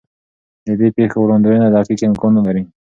[0.65, 2.63] د دې پېښو وړاندوینه دقیق امکان نه لري.